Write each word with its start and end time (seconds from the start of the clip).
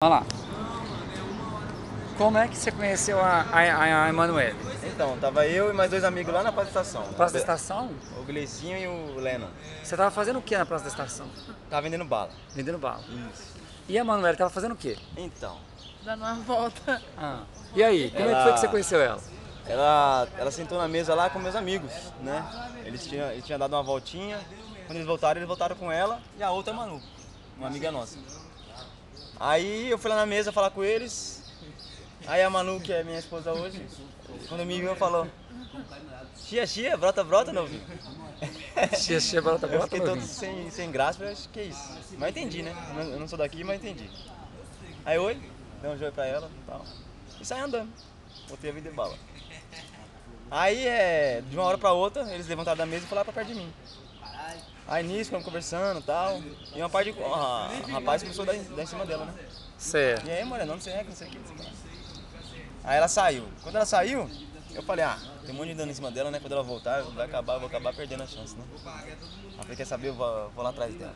Olha 0.00 0.10
lá. 0.10 0.26
Como 2.16 2.38
é 2.38 2.46
que 2.46 2.56
você 2.56 2.70
conheceu 2.70 3.18
a, 3.20 3.40
a, 3.50 4.04
a 4.04 4.08
Emanuele? 4.08 4.56
Então, 4.84 5.18
tava 5.18 5.44
eu 5.44 5.70
e 5.70 5.72
mais 5.72 5.90
dois 5.90 6.04
amigos 6.04 6.32
lá 6.32 6.40
na 6.44 6.52
Praça 6.52 6.70
da 6.70 6.82
Estação. 6.82 7.12
Praça 7.14 7.32
da 7.32 7.38
Estação? 7.40 7.90
O 8.16 8.22
Gleicinho 8.22 8.78
e 8.78 8.86
o 8.86 9.18
Lennon. 9.18 9.48
Você 9.82 9.96
tava 9.96 10.12
fazendo 10.12 10.38
o 10.38 10.42
que 10.42 10.56
na 10.56 10.64
Praça 10.64 10.84
da 10.84 10.90
Estação? 10.90 11.26
Tava 11.68 11.82
vendendo 11.82 12.04
bala. 12.04 12.30
Vendendo 12.54 12.78
bala. 12.78 13.00
Isso. 13.32 13.56
E 13.88 13.98
a 13.98 14.02
Emanuele 14.02 14.36
tava 14.36 14.50
fazendo 14.50 14.70
o 14.70 14.76
quê? 14.76 14.96
Então, 15.16 15.58
Dando 16.04 16.20
uma 16.20 16.34
volta. 16.34 17.02
Ah. 17.16 17.40
E 17.74 17.82
aí, 17.82 18.08
como 18.12 18.22
é 18.22 18.26
que 18.26 18.30
Ela- 18.34 18.42
foi 18.44 18.52
que 18.52 18.60
você 18.60 18.68
conheceu 18.68 19.00
ela? 19.02 19.20
ela, 19.66 20.28
ela 20.38 20.50
sentou 20.52 20.78
na 20.78 20.86
mesa 20.86 21.12
lá 21.12 21.28
com 21.28 21.40
meus 21.40 21.56
amigos, 21.56 21.90
né? 22.20 22.44
Eles 22.84 23.04
tinham, 23.04 23.28
eles 23.32 23.44
tinham 23.44 23.58
dado 23.58 23.72
uma 23.74 23.82
voltinha. 23.82 24.38
Quando 24.86 24.94
eles 24.98 25.08
voltaram, 25.08 25.38
eles 25.40 25.48
voltaram 25.48 25.74
com 25.74 25.90
ela 25.90 26.20
e 26.38 26.42
a 26.44 26.52
outra 26.52 26.72
é 26.72 26.76
a 26.76 26.78
Manu, 26.78 27.02
uma 27.56 27.66
amiga 27.66 27.90
nossa. 27.90 28.16
Aí 29.40 29.90
eu 29.90 29.98
fui 29.98 30.10
lá 30.10 30.16
na 30.16 30.26
mesa 30.26 30.52
falar 30.52 30.70
com 30.70 30.82
eles. 30.82 31.42
Aí 32.26 32.42
a 32.42 32.50
Manu, 32.50 32.80
que 32.80 32.92
é 32.92 33.04
minha 33.04 33.18
esposa 33.18 33.52
hoje, 33.52 33.86
quando 34.48 34.64
me 34.66 34.80
viu, 34.80 34.94
falou: 34.96 35.26
Chia, 36.44 36.66
chia, 36.66 36.96
brota, 36.96 37.22
brota, 37.22 37.52
novinho. 37.52 37.82
Chia, 38.96 39.18
chia, 39.20 39.42
brota, 39.42 39.66
Eu 39.66 39.70
brota, 39.70 39.84
fiquei 39.86 40.00
todo 40.00 40.22
sem, 40.22 40.70
sem 40.70 40.90
graça, 40.90 41.18
falei, 41.18 41.32
acho 41.32 41.48
que 41.48 41.58
é 41.58 41.64
isso. 41.64 41.98
Mas 42.16 42.30
entendi, 42.30 42.62
né? 42.62 42.72
Eu 42.90 42.94
não- 43.04 43.12
Eu 43.14 43.20
não 43.20 43.26
sou 43.28 43.36
daqui, 43.36 43.64
mas 43.64 43.76
entendi. 43.82 44.08
Aí, 45.04 45.18
oi, 45.18 45.34
dei 45.82 45.90
um 45.90 45.98
joio 45.98 46.12
pra 46.12 46.24
ela 46.26 46.48
e 46.48 46.64
tal. 46.70 46.86
E 47.40 47.44
saí 47.44 47.60
andando. 47.60 47.90
Botei 48.48 48.70
a 48.70 48.72
vida 48.72 48.88
de 48.88 48.94
bala. 48.94 49.18
Aí, 50.50 50.86
é, 50.86 51.42
de 51.48 51.56
uma 51.56 51.64
hora 51.66 51.76
pra 51.78 51.92
outra, 51.92 52.22
eles 52.32 52.46
levantaram 52.46 52.78
da 52.78 52.86
mesa 52.86 53.06
e 53.10 53.14
lá 53.14 53.24
pra 53.24 53.32
perto 53.32 53.48
de 53.48 53.54
mim. 53.54 53.72
Aí, 54.86 55.04
nisso, 55.06 55.24
ficamos 55.26 55.44
conversando 55.44 56.00
e 56.00 56.02
tal. 56.02 56.40
E 56.74 56.80
uma 56.80 56.88
parte 56.88 57.12
de... 57.12 57.22
ah, 57.22 57.68
rapaz 57.90 58.22
começou 58.22 58.44
a 58.44 58.46
dar 58.46 58.56
em, 58.56 58.62
dar 58.62 58.82
em 58.82 58.86
cima 58.86 59.04
dela, 59.04 59.26
né? 59.26 59.34
Certo. 59.76 60.26
E 60.26 60.30
aí, 60.30 60.44
moreno, 60.44 60.72
não 60.72 60.80
sei 60.80 60.94
é, 60.94 60.98
que 61.04 61.08
não 61.10 61.16
sei 61.16 61.28
o 61.28 61.30
que. 61.30 61.38
não 61.38 61.46
sei 61.46 61.56
o 61.56 61.60
que. 61.60 62.68
Aí 62.84 62.96
ela 62.96 63.08
saiu. 63.08 63.46
Quando 63.62 63.76
ela 63.76 63.84
saiu, 63.84 64.30
eu 64.74 64.82
falei, 64.82 65.04
ah, 65.04 65.18
tem 65.44 65.54
um 65.54 65.58
monte 65.58 65.68
de 65.68 65.74
dano 65.74 65.90
em 65.90 65.94
cima 65.94 66.10
dela, 66.10 66.30
né? 66.30 66.40
Quando 66.40 66.52
ela 66.52 66.62
voltar, 66.62 67.02
vai 67.02 67.26
acabar, 67.26 67.54
eu 67.54 67.60
vou 67.60 67.68
acabar 67.68 67.94
perdendo 67.94 68.22
a 68.22 68.26
chance, 68.26 68.56
né? 68.56 68.64
Ela 69.52 69.62
falei, 69.62 69.76
quer 69.76 69.84
saber, 69.84 70.08
eu 70.08 70.14
vou, 70.14 70.50
vou 70.54 70.64
lá 70.64 70.70
atrás 70.70 70.94
dela. 70.94 71.14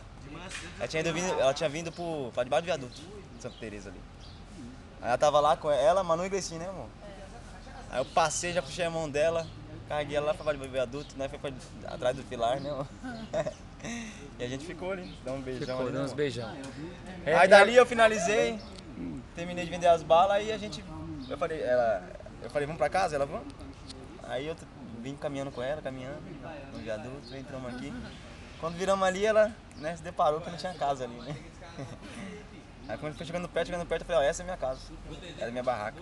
Ela 0.78 0.88
tinha, 0.88 1.02
vindo- 1.02 1.40
ela 1.40 1.54
tinha 1.54 1.68
vindo 1.70 1.90
pro, 1.90 2.30
pra 2.34 2.44
debaixo 2.44 2.62
do 2.62 2.66
viaduto, 2.66 3.00
de 3.36 3.42
Santa 3.42 3.56
Teresa 3.58 3.88
ali. 3.88 4.00
Aí 5.00 5.08
ela 5.08 5.18
tava 5.18 5.40
lá 5.40 5.56
com 5.56 5.70
ela, 5.70 6.04
Manu 6.04 6.26
e 6.26 6.28
Gleicinho, 6.28 6.60
né, 6.60 6.68
amor? 6.68 6.88
Aí 7.92 8.00
eu 8.00 8.06
passei, 8.06 8.54
já 8.54 8.62
puxei 8.62 8.86
a 8.86 8.90
mão 8.90 9.08
dela, 9.08 9.46
carreguei 9.86 10.16
ela 10.16 10.28
lá 10.28 10.34
pra 10.34 10.54
do 10.54 10.66
viaduto, 10.66 11.14
né? 11.18 11.28
Foi 11.28 11.38
pra, 11.38 11.52
atrás 11.92 12.16
do 12.16 12.22
pilar, 12.24 12.58
né? 12.58 12.70
E 14.38 14.44
a 14.44 14.48
gente 14.48 14.64
ficou 14.64 14.92
ali, 14.92 15.12
dá 15.24 15.32
um 15.32 15.40
beijão 15.40 15.66
Ficou, 15.66 15.88
ali, 15.88 15.96
né, 15.96 16.04
uns 16.04 16.12
beijão. 16.12 16.56
É, 17.26 17.34
Aí 17.34 17.48
dali 17.48 17.74
eu 17.74 17.84
finalizei, 17.84 18.58
terminei 19.34 19.64
de 19.64 19.70
vender 19.72 19.88
as 19.88 20.04
balas 20.04 20.44
e 20.46 20.52
a 20.52 20.56
gente. 20.56 20.84
Eu 21.28 21.36
falei, 21.36 21.60
ela, 21.60 22.08
eu 22.42 22.48
falei, 22.48 22.64
vamos 22.64 22.78
pra 22.78 22.88
casa? 22.88 23.16
Ela, 23.16 23.26
vamos. 23.26 23.52
Aí 24.22 24.46
eu 24.46 24.56
vim 25.00 25.16
caminhando 25.16 25.50
com 25.50 25.60
ela, 25.60 25.82
caminhando, 25.82 26.22
no 26.72 26.78
viaduto, 26.78 27.36
entramos 27.36 27.74
aqui. 27.74 27.92
Quando 28.60 28.76
viramos 28.76 29.06
ali, 29.06 29.26
ela 29.26 29.52
né, 29.76 29.96
se 29.96 30.02
deparou 30.02 30.40
que 30.40 30.48
não 30.48 30.56
tinha 30.56 30.74
casa 30.74 31.04
ali, 31.04 31.16
né? 31.16 31.36
Aí 32.88 32.98
quando 32.98 33.16
foi 33.16 33.26
chegando 33.26 33.48
perto, 33.48 33.66
chegando 33.66 33.86
perto, 33.86 34.02
eu 34.02 34.06
falei, 34.06 34.28
ó, 34.28 34.30
essa 34.30 34.42
é 34.42 34.44
minha 34.44 34.56
casa. 34.56 34.80
Essa 35.36 35.46
é 35.46 35.50
minha 35.50 35.62
barraca. 35.62 36.00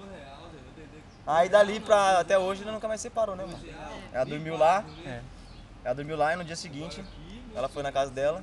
Aí 1.31 1.49
dali 1.49 1.79
pra 1.79 2.19
até 2.19 2.37
hoje 2.37 2.63
ela 2.63 2.73
nunca 2.73 2.89
mais 2.89 3.01
separou, 3.01 3.37
né, 3.37 3.45
mano? 3.45 3.61
Ela 4.13 4.25
dormiu 4.25 4.57
lá, 4.57 4.85
É. 5.07 5.21
ela 5.85 5.95
dormiu 5.95 6.17
lá 6.17 6.33
e 6.33 6.37
no 6.37 6.45
dia 6.45 6.57
seguinte 6.57 7.05
ela 7.55 7.69
foi 7.69 7.85
na 7.85 7.93
casa 7.93 8.11
dela, 8.11 8.43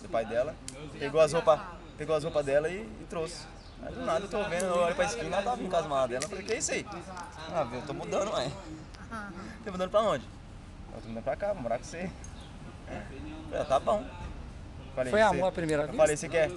do 0.00 0.08
pai 0.08 0.24
dela, 0.24 0.54
pegou 0.96 1.20
as 1.20 1.32
roupas, 1.32 1.60
pegou 1.98 2.14
as 2.14 2.22
roupas 2.22 2.46
dela 2.46 2.68
e, 2.68 2.82
e 2.82 3.06
trouxe. 3.10 3.46
Aí 3.84 3.92
do 3.92 4.02
nada 4.02 4.24
eu 4.24 4.28
tô 4.28 4.44
vendo, 4.44 4.66
eu 4.66 4.76
olho 4.76 4.94
pra 4.94 5.06
esquina, 5.06 5.36
ela 5.38 5.42
tava 5.42 5.60
em 5.60 5.68
casa 5.68 5.88
mal 5.88 6.06
dela, 6.06 6.24
eu 6.24 6.28
falei, 6.28 6.44
que 6.44 6.52
é 6.52 6.58
isso 6.58 6.70
aí? 6.70 6.86
Ah, 7.52 7.66
eu 7.72 7.82
tô 7.82 7.92
mudando, 7.92 8.32
ué. 8.32 8.48
Tô 9.64 9.72
mudando 9.72 9.90
pra 9.90 10.02
onde? 10.02 10.24
Eu 10.94 11.00
tô 11.02 11.08
mudando 11.08 11.24
pra 11.24 11.36
cá, 11.36 11.52
vou 11.52 11.62
morar 11.62 11.78
com 11.78 11.84
você. 11.84 12.08
É. 12.86 13.02
Falei, 13.50 13.60
ah, 13.60 13.64
tá 13.64 13.80
bom. 13.80 14.04
Falei, 14.94 15.10
Foi 15.10 15.22
amor 15.22 15.48
à 15.48 15.52
primeira 15.52 15.82
Eu 15.84 15.86
vista? 15.88 16.02
falei, 16.02 16.16
você 16.16 16.28
quer? 16.28 16.50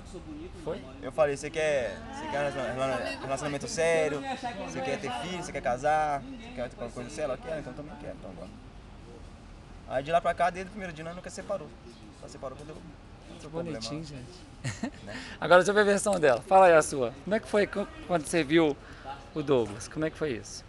Foi? 0.63 0.81
Eu 1.01 1.12
falei, 1.12 1.38
você 1.38 1.50
quer, 1.50 1.96
você 2.13 2.25
quer 2.28 2.51
relaciona- 2.51 2.96
relacionamento 3.22 3.68
sério? 3.68 4.22
Você 4.68 4.81
quer 4.81 5.00
ter 5.00 5.12
filho? 5.22 5.44
Você 5.44 5.51
quer 5.51 5.62
casar? 5.62 6.22
Você 6.22 6.47
quer 6.53 6.69
ter 6.69 6.75
alguma 6.75 6.90
coisa 6.91 7.09
séria? 7.09 7.24
Ela 7.25 7.38
quer, 7.38 7.59
então 7.59 7.72
eu 7.72 7.78
também 7.78 7.95
quero, 8.01 8.16
então 8.19 8.31
vamos. 8.38 8.53
Aí 9.88 10.03
de 10.03 10.12
lá 10.12 10.19
pra 10.19 10.34
cá, 10.34 10.50
desde 10.50 10.68
o 10.69 10.72
primeiro 10.72 10.91
dia, 10.94 11.06
nós 11.06 11.16
nunca 11.16 11.29
separou. 11.29 11.68
Só 12.22 12.28
separou 12.28 12.57
quando 12.57 12.69
eu. 12.69 12.75
Que 13.40 13.47
problema. 13.47 13.78
bonitinho, 13.79 14.03
gente. 14.03 14.91
Agora 15.40 15.59
deixa 15.62 15.72
eu 15.72 15.75
ver 15.75 15.81
a 15.81 15.84
versão 15.84 16.19
dela. 16.19 16.41
Fala 16.41 16.66
aí 16.68 16.74
a 16.74 16.81
sua. 16.81 17.13
Como 17.24 17.35
é 17.35 17.40
que 17.40 17.47
foi 17.47 17.68
qu- 17.68 17.88
quando 18.07 18.25
você 18.25 18.44
viu 18.44 18.75
o 19.35 19.44
Douglas? 19.44 19.88
Como 19.88 20.03
é 20.06 20.09
que 20.09 20.18
foi 20.18 20.31
isso? 20.34 20.63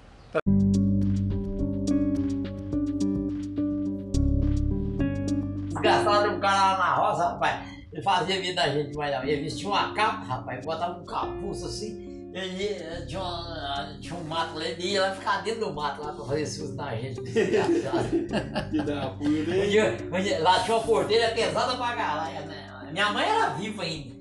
Desgraçado, 5.82 6.30
um 6.30 6.40
cara 6.40 6.72
lá 6.72 6.78
na 6.78 6.94
roça, 6.94 7.28
rapaz, 7.30 7.66
ele 7.92 8.02
fazia 8.02 8.40
vida 8.40 8.62
da 8.62 8.68
gente, 8.68 8.96
mas 8.96 9.14
não. 9.14 9.22
Ele 9.24 9.42
vestia 9.42 9.68
uma 9.68 9.92
capa, 9.94 10.24
rapaz, 10.24 10.64
botava 10.64 10.98
um 11.00 11.04
capuz 11.04 11.62
assim, 11.64 12.30
ele 12.34 12.64
eh, 12.64 13.04
tinha, 13.06 13.20
uma- 13.20 13.96
tinha 14.00 14.14
um 14.18 14.24
mato 14.24 14.58
lá, 14.58 14.64
ele 14.64 14.82
ia 14.92 15.02
lá 15.02 15.10
ficar 15.14 15.42
dentro 15.42 15.60
do 15.66 15.72
mato 15.72 16.02
lá 16.02 16.12
pra 16.12 16.24
fazer 16.26 16.46
susto 16.46 16.74
na 16.74 16.94
gente. 16.96 17.20
desgraçado. 17.22 18.08
Que 18.70 18.82
da 18.82 19.06
puta, 19.10 19.24
Um 19.30 20.38
um 20.38 20.42
lá 20.42 20.60
tinha 20.60 20.76
uma 20.76 20.84
porteira 20.84 21.28
pesada 21.34 21.76
pra 21.76 21.94
caralho, 21.96 22.46
né? 22.46 22.62
Minha 22.92 23.10
mãe 23.12 23.24
era 23.28 23.48
viva 23.50 23.82
ainda. 23.82 24.14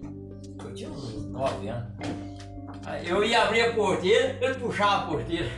Eu 0.63 0.73
tinha 0.73 0.89
uns 0.89 1.25
9 1.31 1.67
anos. 1.69 1.87
Eu 3.03 3.23
ia 3.23 3.43
abrir 3.43 3.61
a 3.61 3.73
porteira, 3.73 4.37
ele 4.41 4.55
puxava 4.55 4.95
a 5.03 5.07
porteira. 5.07 5.49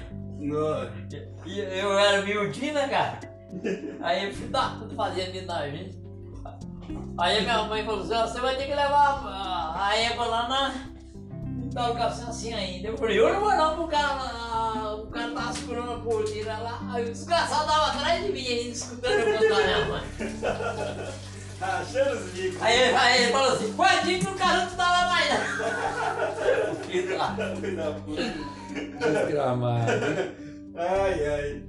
E 1.46 1.60
eu 1.60 1.98
era 1.98 2.22
miudinho, 2.22 2.74
né, 2.74 2.88
cara? 2.88 3.20
Aí 4.02 4.30
o 4.30 4.34
filho 4.34 4.50
da 4.50 4.70
puta 4.70 4.96
fazia 4.96 5.32
vida 5.32 5.54
na 5.54 5.70
gente. 5.70 5.98
Aí 7.20 7.42
minha 7.42 7.64
mãe 7.64 7.84
falou 7.84 8.02
assim, 8.02 8.14
você 8.34 8.40
vai 8.40 8.56
ter 8.56 8.66
que 8.66 8.76
levar 8.76 9.22
a, 9.26 9.88
a 9.88 9.98
égua 9.98 10.26
lá 10.26 10.48
na. 10.48 10.74
Tá 11.74 11.92
o 11.92 11.96
café 11.96 12.24
assim 12.24 12.54
ainda. 12.54 12.88
Eu 12.88 12.98
falei, 12.98 13.20
eu 13.20 13.32
não 13.34 13.40
vou 13.42 13.56
não, 13.56 13.76
porque 13.76 13.96
o 13.96 14.00
cara, 14.00 14.14
lá- 14.14 14.96
o 14.96 15.08
cara 15.08 15.32
tava 15.32 15.54
segurando 15.54 15.92
a 15.94 15.98
porteira 16.00 16.58
lá. 16.58 16.80
Aí 16.92 17.04
o 17.04 17.12
desgraçado 17.12 17.68
tava 17.68 17.88
atrás 17.92 18.24
de 18.26 18.32
mim 18.32 18.48
ainda, 18.48 18.70
escutando 18.70 19.14
eu 19.20 19.38
contar 19.50 19.64
minha 19.64 19.86
mãe. 19.86 20.04
Achando 21.60 22.12
os 22.20 22.32
bicos. 22.32 22.62
Aí, 22.62 22.80
ele- 22.82 22.96
aí 22.96 23.24
ele 23.24 23.32
falou 23.32 23.52
assim, 23.54 23.74
pode 23.74 24.20
que 24.20 24.28
o 24.28 24.36
cara 24.36 24.66
não 24.66 24.76
tava 24.76 25.10
mais 25.10 25.30
não. 25.30 25.38
O 27.58 27.76
da 27.76 27.92
puta. 28.00 28.34
Desgramado. 29.12 29.92
Ai, 30.76 31.26
ai. 31.28 31.64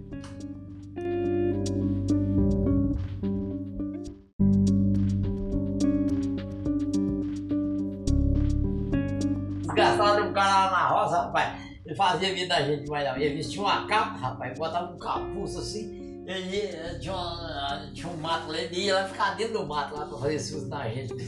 Desgraçado, 9.78 10.22
um 10.28 10.32
cara 10.32 10.66
lá 10.66 10.70
na 10.70 10.88
roça, 10.88 11.22
rapaz, 11.22 11.60
ele 11.86 11.94
fazia 11.94 12.34
vida 12.34 12.48
da 12.54 12.62
gente, 12.62 12.88
mas 12.90 13.04
não. 13.08 13.16
Ele 13.16 13.34
vestia 13.36 13.60
uma 13.62 13.86
capa, 13.86 14.18
rapaz, 14.18 14.58
botava 14.58 14.92
um 14.92 14.98
capuz 14.98 15.56
assim, 15.56 16.22
ele 16.26 16.56
ia- 16.56 16.98
tinha, 16.98 17.14
uma- 17.14 17.90
tinha 17.94 18.08
um 18.12 18.16
mato 18.18 18.48
lá, 18.50 18.58
ele 18.58 18.76
ia 18.80 18.94
lá 18.94 19.04
ficar 19.04 19.34
dentro 19.36 19.54
do 19.54 19.66
mato 19.66 19.94
lá 19.96 20.04
pra 20.06 20.18
fazer 20.18 20.38
susto 20.38 20.68
na 20.68 20.88
gente. 20.88 21.14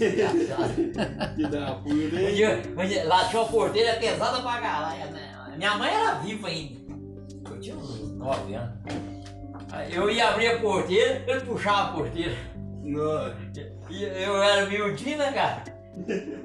Que 1.37 1.47
da 1.49 1.75
puta, 1.77 3.05
lá 3.07 3.25
tinha 3.29 3.43
uma 3.43 3.49
porteira 3.51 3.95
pesada 3.99 4.41
pra 4.43 4.61
caralho, 4.61 5.11
né? 5.13 5.27
Minha 5.57 5.75
mãe 5.77 5.91
era 5.93 6.15
viva 6.15 6.49
ainda. 6.49 6.81
Eu 7.51 7.61
tinha 7.61 7.77
uns 7.77 8.13
9 8.13 8.55
anos. 8.55 8.75
Eu 9.91 10.11
ia 10.11 10.29
abrir 10.29 10.49
a 10.49 10.59
porteira, 10.61 11.23
ele 11.27 11.41
puxava 11.41 11.91
a 11.91 11.93
porteira. 11.93 12.35
Nossa. 12.83 13.37
E 13.91 14.03
eu 14.05 14.43
era 14.43 14.67
miudinho, 14.67 15.19
né, 15.19 15.33
cara? 15.33 15.63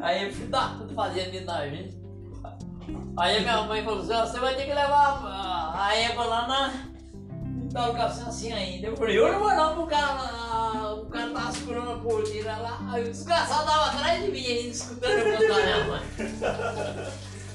Aí 0.02 0.30
o 0.30 0.34
filho 0.34 0.50
da 0.50 0.70
puta 0.70 0.94
fazia 0.94 1.30
vida 1.30 1.46
na 1.52 1.68
gente. 1.68 1.98
Aí 3.18 3.40
minha 3.42 3.62
mãe 3.64 3.84
falou 3.84 4.00
assim, 4.02 4.14
você 4.32 4.40
vai 4.40 4.56
ter 4.56 4.64
que 4.66 4.74
levar 4.74 5.22
a, 5.26 5.96
égua 5.96 6.26
lá 6.26 6.48
na. 6.48 6.74
Tá 7.74 7.90
o 7.90 7.94
café 7.96 8.22
assim 8.28 8.54
ainda. 8.54 8.88
Eu 8.88 8.96
falei, 8.96 9.18
eu 9.20 9.32
não 9.32 9.40
vou 9.40 9.54
não, 9.54 9.76
porque 9.76 9.84
o 9.96 9.98
cara, 9.98 10.14
lá- 10.14 10.94
o 10.96 11.06
cara 11.08 11.30
tava 11.32 11.52
segurando 11.52 11.92
a 11.92 11.98
porteira 11.98 12.56
lá. 12.58 12.80
Aí 12.92 13.04
o 13.04 13.08
desgraçado 13.12 13.66
tava 13.66 13.86
atrás 13.92 14.24
de 14.24 14.32
mim 14.32 14.46
ainda, 14.46 14.70
escutando 14.70 15.12
eu 15.12 15.38
contar 15.38 15.64
minha 15.64 15.84
mãe. 15.86 16.02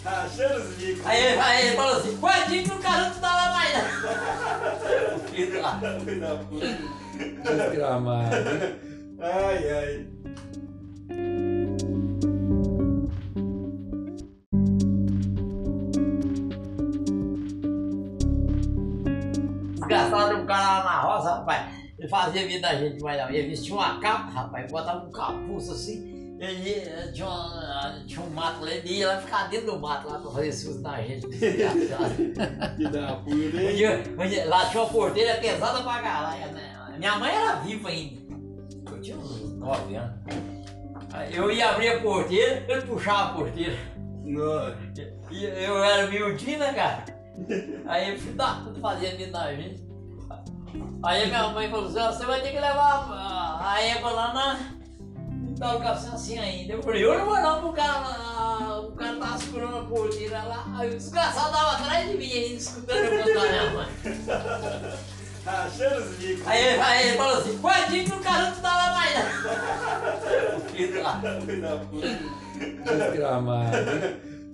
Achando 0.04 0.56
os 0.62 0.74
bicos. 0.76 1.06
Aí, 1.06 1.24
ele- 1.24 1.40
aí 1.40 1.66
ele 1.68 1.76
falou 1.76 1.96
assim, 1.96 2.16
pode 2.18 2.62
que 2.62 2.70
o 2.70 2.78
cara 2.78 3.08
não 3.10 3.20
tava 3.20 3.52
mais 3.54 3.72
não. 3.74 5.16
O 5.16 5.18
filho 5.20 5.62
lá. 5.62 5.80
Da. 5.80 7.54
Desgramado. 7.54 8.36
Ai, 9.20 9.70
ai. 9.70 10.06
Desgraçado, 19.98 20.36
um 20.40 20.46
cara 20.46 20.78
lá 20.78 20.84
na 20.84 21.00
roça, 21.00 21.34
rapaz, 21.36 21.74
ele 21.98 22.08
fazia 22.08 22.46
vida 22.46 22.60
da 22.68 22.74
gente, 22.76 23.02
mas 23.02 23.20
não. 23.20 23.28
Ele 23.30 23.48
vestia 23.48 23.74
uma 23.74 24.00
capa, 24.00 24.30
rapaz, 24.30 24.70
botava 24.72 25.06
um 25.06 25.10
capuz 25.12 25.68
assim, 25.70 26.10
Ele 26.40 26.70
eh, 26.70 27.10
tinha, 27.12 27.26
uma- 27.28 28.02
tinha 28.06 28.22
um 28.24 28.30
mato 28.30 28.62
lá, 28.64 28.70
ele 28.70 28.88
ia 28.94 29.08
lá 29.08 29.18
ficar 29.20 29.50
dentro 29.50 29.66
do 29.72 29.78
mato 29.78 30.08
lá 30.08 30.18
pra 30.18 30.30
fazer 30.30 30.52
susto 30.52 30.80
na 30.80 31.02
gente. 31.02 31.26
Que 32.76 32.88
da 32.88 33.16
puta, 33.16 34.48
lá 34.48 34.66
tinha 34.70 34.82
uma 34.82 34.90
porteira 34.90 35.34
pesada 35.38 35.82
pra 35.82 36.00
caralho, 36.00 36.52
né? 36.52 36.94
Minha 36.96 37.16
mãe 37.16 37.30
era 37.34 37.56
viva 37.56 37.90
ainda. 37.90 38.20
Eu 38.90 39.00
tinha 39.02 39.16
uns 39.18 39.52
9 39.58 39.94
anos. 39.96 40.14
Eu 41.30 41.50
ia 41.50 41.68
abrir 41.70 41.88
a 41.88 42.00
porteira, 42.00 42.64
ele 42.68 42.82
puxava 42.82 43.22
a 43.32 43.34
porteira. 43.34 43.76
E 45.30 45.44
eu 45.44 45.84
era 45.84 46.06
miudinho, 46.06 46.58
né, 46.58 46.72
cara? 46.72 47.04
Aí 47.86 48.18
filho 48.18 48.34
da 48.34 48.54
puta 48.54 48.80
fazia 48.80 49.16
medo 49.16 49.32
da 49.32 49.54
gente. 49.54 49.82
Aí 51.02 51.26
minha 51.26 51.48
mãe 51.48 51.70
falou 51.70 51.86
assim, 51.86 52.16
você 52.18 52.26
vai 52.26 52.40
ter 52.40 52.50
que 52.50 52.60
levar 52.60 53.06
a, 53.60 53.82
égua 53.82 54.10
lá 54.10 54.34
na. 54.34 54.80
Tá 55.58 55.76
o 55.76 55.80
café 55.80 56.08
assim 56.08 56.38
ainda. 56.38 56.74
Eu 56.74 56.82
falei, 56.82 57.04
eu 57.04 57.18
não 57.18 57.26
vou 57.26 57.40
não, 57.40 57.60
pro 57.60 57.72
cara 57.72 57.98
lá. 57.98 58.80
O 58.80 58.92
cara 58.92 59.16
tava 59.16 59.38
segurando 59.38 59.78
a 59.78 59.84
porteira 59.84 60.42
lá. 60.42 60.64
Aí 60.76 60.88
o 60.88 60.96
desgraçado 60.96 61.52
tava 61.52 61.72
atrás 61.72 62.08
de 62.08 62.16
mim 62.16 62.32
ainda, 62.32 62.54
escutando 62.54 62.98
eu 62.98 63.24
contar 63.24 63.48
minha 63.48 63.70
mãe. 63.72 63.88
Achando 65.46 66.02
os 66.02 66.16
bicos. 66.16 66.46
Aí, 66.46 66.80
aí 66.80 67.08
ele 67.08 67.16
falou 67.16 67.38
assim, 67.38 67.58
coadinho 67.58 68.04
que 68.04 68.12
o 68.12 68.20
cara 68.20 68.50
não 68.50 68.60
tava 68.60 68.94
mais 68.94 69.14
não. 69.14 70.60
Filho 70.60 71.02
da 71.02 71.40
Filho 71.40 71.62
da 71.62 71.76
puta. 71.76 72.96
Desgramado. 72.96 73.76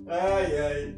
Ai, 0.09 0.59
ai. 0.59 0.95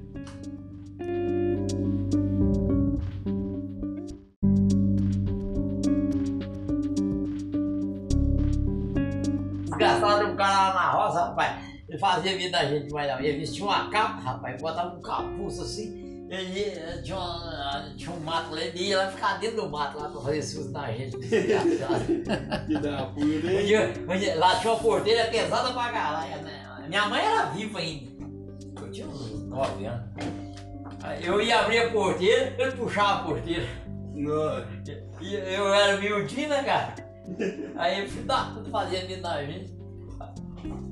Desgraçado 9.80 10.28
um 10.32 10.36
cara 10.36 10.70
lá 10.70 10.74
na 10.74 10.92
roça, 10.92 11.26
rapaz. 11.26 11.64
Ele 11.88 11.98
fazia 11.98 12.38
vida 12.38 12.52
da 12.58 12.66
gente, 12.66 12.92
mas 12.94 13.08
não. 13.12 13.20
Ele 13.20 13.40
vestia 13.40 13.64
uma 13.66 13.90
capa, 13.90 14.22
rapaz, 14.22 14.62
botava 14.62 14.96
um 14.96 15.02
capuz 15.02 15.60
assim. 15.60 16.08
Ele 16.30 16.60
eh, 16.62 17.02
tinha, 17.04 17.18
uma- 17.18 17.92
tinha 17.98 18.12
um 18.12 18.20
mato 18.20 18.52
lá, 18.52 18.62
ele 18.62 18.84
ia 18.84 18.98
lá 19.00 19.08
ficar 19.08 19.40
dentro 19.40 19.64
do 19.64 19.70
mato 19.70 19.98
lá 19.98 20.10
pra 20.10 20.22
fazer 20.22 20.44
susto 20.44 20.72
na 20.72 20.92
gente. 20.92 21.18
desgraçado. 21.18 22.06
Que 22.68 22.78
da 22.78 23.06
puta, 23.08 24.36
lá 24.38 24.56
tinha 24.60 24.74
uma 24.74 24.80
porteira 24.80 25.26
pesada 25.32 25.72
pra 25.74 25.92
caralho, 25.92 26.44
né? 26.44 26.86
Minha 26.88 27.08
mãe 27.08 27.26
era 27.26 27.46
viva 27.46 27.80
ainda. 27.80 28.12
Eu 28.80 28.92
tinha 28.92 29.08
uns 29.08 29.44
9 29.48 29.86
anos. 29.86 30.06
Eu 31.22 31.42
ia 31.42 31.60
abrir 31.62 31.80
a 31.80 31.90
porteira, 31.92 32.54
ele 32.60 32.72
puxava 32.74 33.22
a 33.22 33.24
porteira. 33.24 33.68
E 35.22 35.34
eu 35.34 35.74
era 35.74 35.98
miudinho, 35.98 36.50
né, 36.50 36.62
cara? 36.64 36.94
Aí 37.76 38.08
filho 38.08 38.26
da 38.26 38.46
puta 38.46 38.70
fazia 38.70 39.06
medo 39.06 39.22
da 39.22 39.44
gente. 39.46 39.80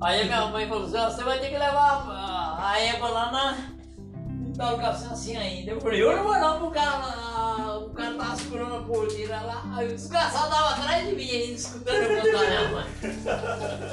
Aí 0.01 0.25
minha 0.25 0.45
mãe 0.48 0.68
falou 0.68 0.86
assim, 0.86 1.16
você 1.16 1.24
vai 1.24 1.39
ter 1.39 1.50
que 1.50 1.57
levar 1.57 2.06
a, 2.60 2.80
égua 2.80 3.10
lá 3.10 3.31
na. 3.31 3.78
Tá 4.56 4.74
o 4.74 4.78
café 4.78 5.07
assim 5.07 5.36
ainda. 5.36 5.72
Eu 5.72 5.81
falei, 5.81 6.01
eu 6.01 6.16
não 6.16 6.24
vou 6.24 6.39
não 6.39 6.60
pro 6.60 6.72
cara 6.72 6.98
lá. 6.98 7.78
O 7.78 7.89
cara 7.92 8.16
tava 8.16 8.36
segurando 8.36 8.75
a 8.75 8.81
porteira 8.81 9.39
lá. 9.42 9.63
Aí 9.75 9.88
o 9.88 9.95
desgraçado 9.95 10.50
tava 10.50 10.69
atrás 10.69 11.07
de 11.07 11.16
mim 11.16 11.30
ainda, 11.30 11.54
escutando 11.54 11.95
eu 11.95 12.22
contar 12.22 12.48
minha 12.48 12.68
mãe. 12.69 12.88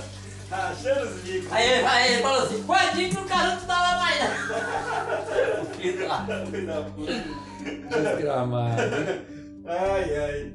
Achando 0.51 1.07
os 1.07 1.21
bicos. 1.23 1.53
Aí, 1.53 1.85
aí 1.85 2.13
ele 2.13 2.23
falou 2.23 2.43
assim, 2.43 2.63
coadinho 2.63 3.11
que 3.11 3.21
o 3.21 3.25
cara 3.25 3.57
não 3.57 3.67
tava 3.67 3.99
mais 3.99 4.21
não. 4.21 5.65
Filho 5.75 6.09
da 6.09 6.47
Filho 6.47 6.67
da 6.67 6.83
puta. 6.83 7.13
Desgramado. 7.91 8.83
Ai, 9.67 10.17
ai. 10.17 10.53